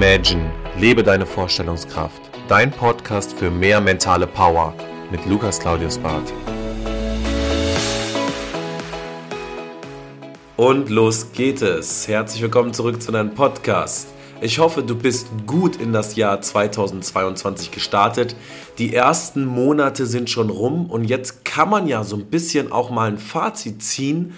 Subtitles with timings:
[0.00, 0.48] Imagine,
[0.78, 2.22] lebe deine Vorstellungskraft.
[2.46, 4.72] Dein Podcast für mehr mentale Power
[5.10, 6.32] mit Lukas Claudius Barth.
[10.56, 12.06] Und los geht es.
[12.06, 14.10] Herzlich willkommen zurück zu deinem Podcast.
[14.40, 18.36] Ich hoffe, du bist gut in das Jahr 2022 gestartet.
[18.78, 22.90] Die ersten Monate sind schon rum und jetzt kann man ja so ein bisschen auch
[22.90, 24.34] mal ein Fazit ziehen,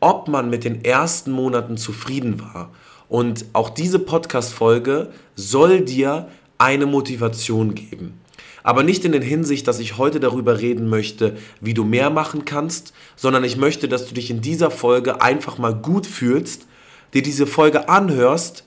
[0.00, 2.70] ob man mit den ersten Monaten zufrieden war.
[3.14, 8.20] Und auch diese Podcast-Folge soll dir eine Motivation geben.
[8.64, 12.44] Aber nicht in der Hinsicht, dass ich heute darüber reden möchte, wie du mehr machen
[12.44, 16.66] kannst, sondern ich möchte, dass du dich in dieser Folge einfach mal gut fühlst,
[17.14, 18.64] dir diese Folge anhörst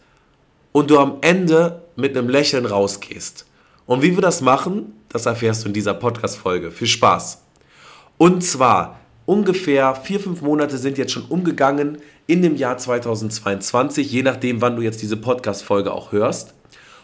[0.72, 3.46] und du am Ende mit einem Lächeln rausgehst.
[3.86, 6.72] Und wie wir das machen, das erfährst du in dieser Podcast-Folge.
[6.72, 7.42] Viel Spaß!
[8.18, 14.24] Und zwar ungefähr vier, fünf Monate sind jetzt schon umgegangen in dem Jahr 2022, je
[14.24, 16.56] nachdem, wann du jetzt diese Podcast-Folge auch hörst.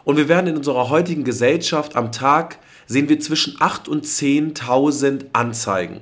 [0.05, 5.25] Und wir werden in unserer heutigen Gesellschaft am Tag sehen wir zwischen 8.000 und 10.000
[5.33, 5.99] Anzeigen.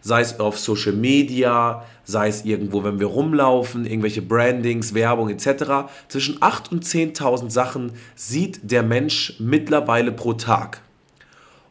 [0.00, 5.88] Sei es auf Social Media, sei es irgendwo, wenn wir rumlaufen, irgendwelche Brandings, Werbung etc.
[6.08, 10.82] Zwischen 8.000 und 10.000 Sachen sieht der Mensch mittlerweile pro Tag.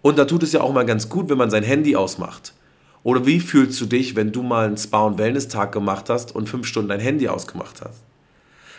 [0.02, 2.54] Und da tut es ja auch mal ganz gut, wenn man sein Handy ausmacht.
[3.04, 6.48] Oder wie fühlst du dich, wenn du mal einen Spa- und Wellness-Tag gemacht hast und
[6.48, 8.02] fünf Stunden dein Handy ausgemacht hast?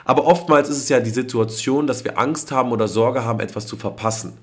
[0.05, 3.67] Aber oftmals ist es ja die Situation, dass wir Angst haben oder Sorge haben, etwas
[3.67, 4.35] zu verpassen.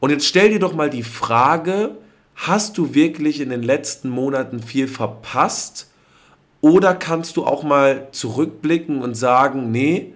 [0.00, 1.96] Und jetzt stell dir doch mal die Frage,
[2.34, 5.88] hast du wirklich in den letzten Monaten viel verpasst?
[6.60, 10.14] Oder kannst du auch mal zurückblicken und sagen, nee,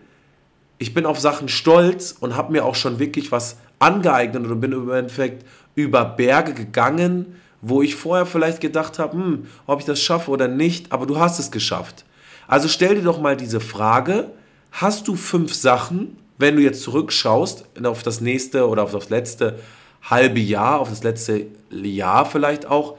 [0.79, 4.73] ich bin auf Sachen stolz und habe mir auch schon wirklich was angeeignet oder bin
[4.73, 10.01] im Endeffekt über Berge gegangen, wo ich vorher vielleicht gedacht habe, hm, ob ich das
[10.01, 12.05] schaffe oder nicht, aber du hast es geschafft.
[12.47, 14.31] Also stell dir doch mal diese Frage,
[14.73, 19.58] hast du fünf Sachen, wenn du jetzt zurückschaust auf das nächste oder auf das letzte
[20.03, 22.97] halbe Jahr, auf das letzte Jahr vielleicht auch,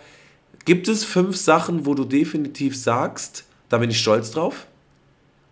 [0.65, 4.67] gibt es fünf Sachen, wo du definitiv sagst, da bin ich stolz drauf?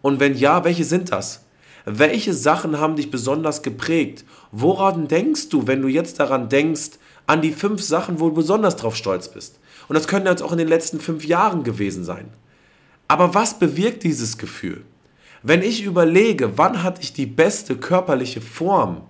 [0.01, 1.45] Und wenn ja, welche sind das?
[1.85, 4.25] Welche Sachen haben dich besonders geprägt?
[4.51, 6.91] Woran denkst du, wenn du jetzt daran denkst,
[7.27, 9.59] an die fünf Sachen, wo du besonders drauf stolz bist.
[9.87, 12.29] Und das können jetzt auch in den letzten fünf Jahren gewesen sein.
[13.07, 14.83] Aber was bewirkt dieses Gefühl?
[15.43, 19.01] Wenn ich überlege, wann hatte ich die beste körperliche Form,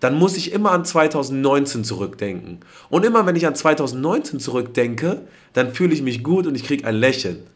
[0.00, 2.60] dann muss ich immer an 2019 zurückdenken.
[2.90, 5.22] Und immer wenn ich an 2019 zurückdenke,
[5.52, 7.46] dann fühle ich mich gut und ich kriege ein Lächeln.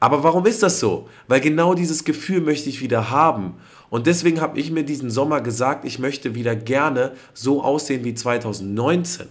[0.00, 1.08] Aber warum ist das so?
[1.28, 3.54] Weil genau dieses Gefühl möchte ich wieder haben.
[3.90, 8.14] Und deswegen habe ich mir diesen Sommer gesagt, ich möchte wieder gerne so aussehen wie
[8.14, 9.28] 2019.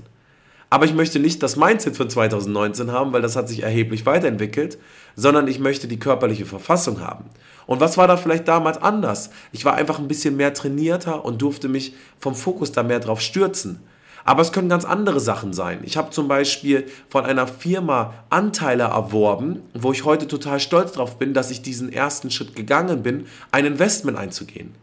[0.70, 4.78] Aber ich möchte nicht das Mindset von 2019 haben, weil das hat sich erheblich weiterentwickelt,
[5.16, 7.26] sondern ich möchte die körperliche Verfassung haben.
[7.68, 9.30] Und was war da vielleicht damals anders?
[9.52, 13.22] Ich war einfach ein bisschen mehr trainierter und durfte mich vom Fokus da mehr drauf
[13.22, 13.80] stürzen.
[14.26, 15.82] Aber es können ganz andere Sachen sein.
[15.84, 21.20] Ich habe zum Beispiel von einer Firma Anteile erworben, wo ich heute total stolz drauf
[21.20, 24.74] bin, dass ich diesen ersten Schritt gegangen bin, ein Investment einzugehen.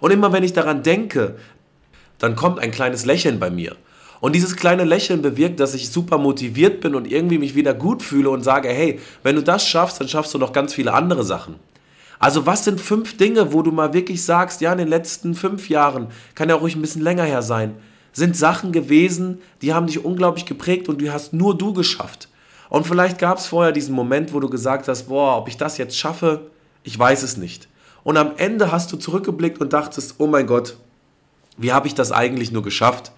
[0.00, 1.36] Und immer wenn ich daran denke,
[2.18, 3.76] dann kommt ein kleines Lächeln bei mir.
[4.20, 8.02] Und dieses kleine Lächeln bewirkt, dass ich super motiviert bin und irgendwie mich wieder gut
[8.02, 11.22] fühle und sage, hey, wenn du das schaffst, dann schaffst du noch ganz viele andere
[11.22, 11.54] Sachen.
[12.18, 15.68] Also was sind fünf Dinge, wo du mal wirklich sagst, ja, in den letzten fünf
[15.68, 17.76] Jahren, kann ja auch ruhig ein bisschen länger her sein,
[18.12, 22.28] sind Sachen gewesen, die haben dich unglaublich geprägt und die hast nur du geschafft.
[22.68, 25.78] Und vielleicht gab es vorher diesen Moment, wo du gesagt hast, boah, ob ich das
[25.78, 26.50] jetzt schaffe,
[26.82, 27.68] ich weiß es nicht.
[28.04, 30.76] Und am Ende hast du zurückgeblickt und dachtest, oh mein Gott,
[31.56, 33.12] wie habe ich das eigentlich nur geschafft?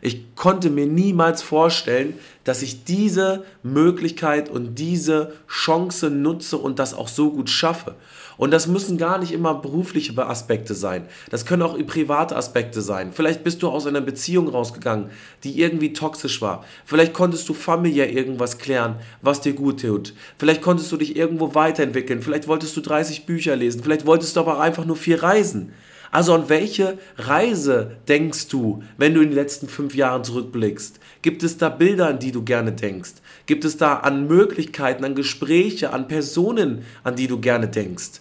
[0.00, 2.14] Ich konnte mir niemals vorstellen,
[2.44, 7.94] dass ich diese Möglichkeit und diese Chance nutze und das auch so gut schaffe.
[8.38, 11.06] Und das müssen gar nicht immer berufliche Aspekte sein.
[11.28, 13.12] Das können auch private Aspekte sein.
[13.12, 15.10] Vielleicht bist du aus einer Beziehung rausgegangen,
[15.42, 16.64] die irgendwie toxisch war.
[16.86, 20.14] Vielleicht konntest du familiär irgendwas klären, was dir gut tut.
[20.38, 22.22] Vielleicht konntest du dich irgendwo weiterentwickeln.
[22.22, 23.82] Vielleicht wolltest du 30 Bücher lesen.
[23.82, 25.72] Vielleicht wolltest du aber einfach nur viel reisen.
[26.10, 31.00] Also an welche Reise denkst du, wenn du in die letzten fünf Jahren zurückblickst?
[31.22, 33.14] Gibt es da Bilder, an die du gerne denkst?
[33.46, 38.20] Gibt es da an Möglichkeiten, an Gespräche, an Personen, an die du gerne denkst?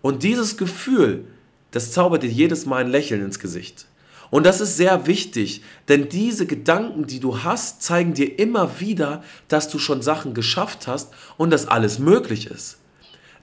[0.00, 1.24] Und dieses Gefühl,
[1.70, 3.86] das zaubert dir jedes Mal ein Lächeln ins Gesicht.
[4.30, 9.22] Und das ist sehr wichtig, denn diese Gedanken, die du hast, zeigen dir immer wieder,
[9.48, 12.78] dass du schon Sachen geschafft hast und dass alles möglich ist.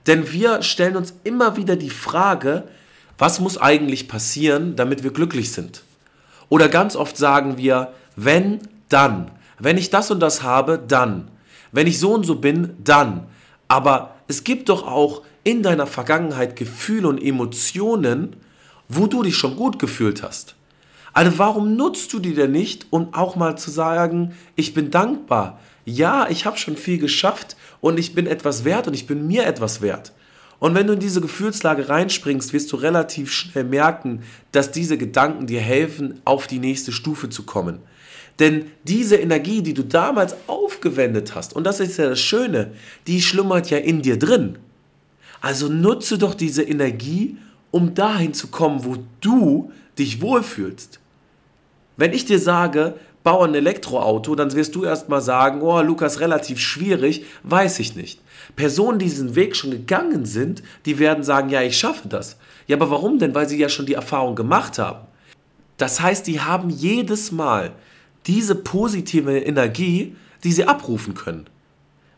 [0.06, 2.68] Denn wir stellen uns immer wieder die Frage,
[3.18, 5.82] was muss eigentlich passieren, damit wir glücklich sind?
[6.48, 9.30] Oder ganz oft sagen wir, wenn, dann.
[9.58, 11.30] Wenn ich das und das habe, dann.
[11.72, 13.26] Wenn ich so und so bin, dann.
[13.68, 18.36] Aber es gibt doch auch in deiner Vergangenheit Gefühle und Emotionen
[18.88, 20.54] wo du dich schon gut gefühlt hast.
[21.12, 25.60] Also warum nutzt du die denn nicht, um auch mal zu sagen, ich bin dankbar.
[25.84, 29.46] Ja, ich habe schon viel geschafft und ich bin etwas wert und ich bin mir
[29.46, 30.12] etwas wert.
[30.58, 34.22] Und wenn du in diese Gefühlslage reinspringst, wirst du relativ schnell merken,
[34.52, 37.80] dass diese Gedanken dir helfen, auf die nächste Stufe zu kommen.
[38.38, 42.72] Denn diese Energie, die du damals aufgewendet hast, und das ist ja das Schöne,
[43.06, 44.58] die schlummert ja in dir drin.
[45.40, 47.36] Also nutze doch diese Energie,
[47.70, 51.00] um dahin zu kommen, wo du dich wohlfühlst.
[51.96, 52.94] Wenn ich dir sage,
[53.26, 58.20] bau ein Elektroauto, dann wirst du erstmal sagen, oh, Lukas, relativ schwierig, weiß ich nicht.
[58.54, 62.36] Personen, die diesen Weg schon gegangen sind, die werden sagen, ja, ich schaffe das.
[62.68, 63.34] Ja, aber warum denn?
[63.34, 65.08] Weil sie ja schon die Erfahrung gemacht haben.
[65.76, 67.72] Das heißt, die haben jedes Mal
[68.28, 70.14] diese positive Energie,
[70.44, 71.46] die sie abrufen können.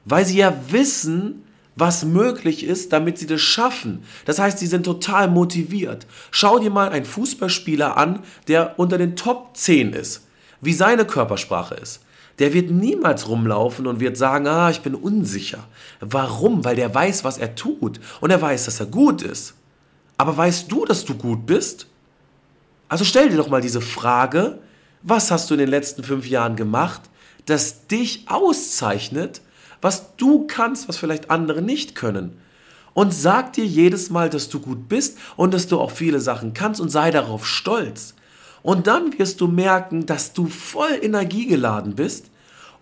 [0.05, 1.43] Weil sie ja wissen,
[1.75, 4.03] was möglich ist, damit sie das schaffen.
[4.27, 6.07] Das heißt, sie sind total motiviert.
[6.31, 10.28] Schau dir mal einen Fußballspieler an, der unter den Top 10 ist,
[10.61, 12.01] wie seine Körpersprache ist.
[12.39, 15.65] Der wird niemals rumlaufen und wird sagen, ah, ich bin unsicher.
[16.01, 16.65] Warum?
[16.65, 19.55] Weil der weiß, was er tut und er weiß, dass er gut ist.
[20.17, 21.87] Aber weißt du, dass du gut bist?
[22.89, 24.59] Also stell dir doch mal diese Frage,
[25.03, 27.03] was hast du in den letzten fünf Jahren gemacht,
[27.47, 29.41] das dich auszeichnet,
[29.81, 32.41] was du kannst, was vielleicht andere nicht können.
[32.95, 36.53] Und sag dir jedes Mal, dass du gut bist und dass du auch viele Sachen
[36.53, 38.15] kannst und sei darauf stolz.
[38.63, 42.31] Und dann wirst du merken, dass du voll energiegeladen bist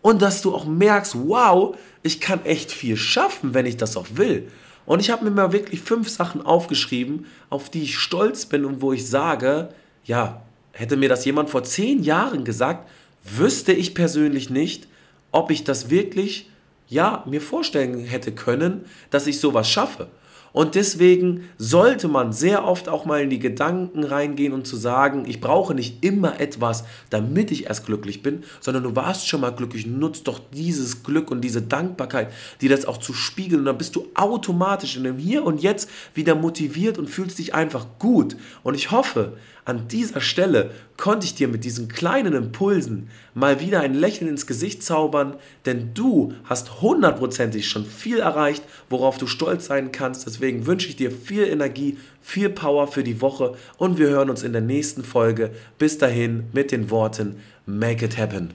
[0.03, 4.07] und dass du auch merkst, wow, ich kann echt viel schaffen, wenn ich das auch
[4.15, 4.49] will.
[4.87, 8.81] Und ich habe mir mal wirklich fünf Sachen aufgeschrieben, auf die ich stolz bin und
[8.81, 9.71] wo ich sage,
[10.05, 10.43] ja,
[10.77, 12.87] Hätte mir das jemand vor zehn Jahren gesagt,
[13.25, 14.89] wüsste ich persönlich nicht,
[15.33, 16.51] ob ich das wirklich,
[16.87, 20.09] ja, mir vorstellen hätte können, dass ich sowas schaffe.
[20.53, 25.25] Und deswegen sollte man sehr oft auch mal in die Gedanken reingehen und zu sagen,
[25.27, 29.51] ich brauche nicht immer etwas, damit ich erst glücklich bin, sondern du warst schon mal
[29.51, 33.61] glücklich, nutzt doch dieses Glück und diese Dankbarkeit, die das auch zu spiegeln.
[33.61, 37.55] Und dann bist du automatisch in dem Hier und Jetzt wieder motiviert und fühlst dich
[37.55, 38.37] einfach gut.
[38.63, 43.81] Und ich hoffe, an dieser Stelle konnte ich dir mit diesen kleinen Impulsen mal wieder
[43.81, 45.35] ein Lächeln ins Gesicht zaubern,
[45.67, 50.25] denn du hast hundertprozentig schon viel erreicht, worauf du stolz sein kannst.
[50.37, 54.43] Deswegen wünsche ich dir viel Energie, viel Power für die Woche und wir hören uns
[54.43, 55.51] in der nächsten Folge.
[55.79, 58.53] Bis dahin mit den Worten Make it happen.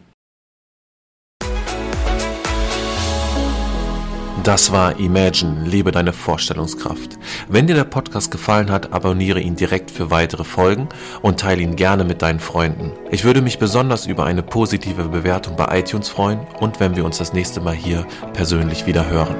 [4.44, 7.18] Das war Imagine, lebe deine Vorstellungskraft.
[7.50, 10.88] Wenn dir der Podcast gefallen hat, abonniere ihn direkt für weitere Folgen
[11.24, 12.92] und teile ihn gerne mit deinen Freunden.
[13.10, 17.18] Ich würde mich besonders über eine positive Bewertung bei iTunes freuen und wenn wir uns
[17.18, 19.36] das nächste Mal hier persönlich wieder hören.